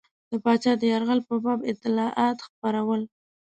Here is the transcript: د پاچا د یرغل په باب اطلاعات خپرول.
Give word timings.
د 0.31 0.33
پاچا 0.43 0.73
د 0.79 0.83
یرغل 0.93 1.19
په 1.27 1.35
باب 1.43 1.59
اطلاعات 1.71 2.37
خپرول. 2.47 3.01